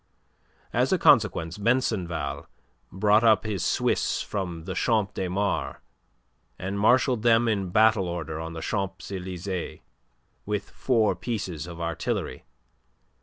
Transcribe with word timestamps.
As 0.73 0.91
a 0.91 0.97
consequence 0.97 1.59
Besenval 1.59 2.47
brought 2.91 3.23
up 3.23 3.45
his 3.45 3.63
Swiss 3.63 4.19
from 4.19 4.63
the 4.63 4.73
Champ 4.73 5.13
de 5.13 5.27
Mars 5.27 5.75
and 6.57 6.79
marshalled 6.79 7.21
them 7.21 7.47
in 7.47 7.69
battle 7.69 8.07
order 8.07 8.39
on 8.39 8.53
the 8.53 8.61
Champs 8.61 9.11
Elysees 9.11 9.77
with 10.43 10.71
four 10.71 11.15
pieces 11.15 11.67
of 11.67 11.79
artillery. 11.79 12.45